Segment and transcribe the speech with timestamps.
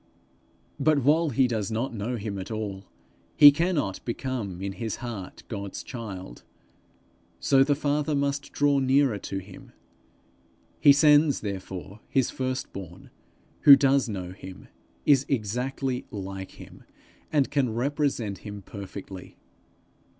[0.79, 2.85] But while he does not know him at all,
[3.37, 6.43] he cannot become in his heart God's child;
[7.39, 9.73] so the Father must draw nearer to him.
[10.79, 13.11] He sends therefore his first born,
[13.59, 14.69] who does know him,
[15.05, 16.83] is exactly like him,
[17.31, 19.37] and can represent him perfectly.